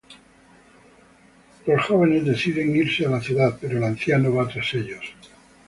[1.67, 5.05] Los jóvenes deciden irse a la ciudad pero el anciano va tras ellos.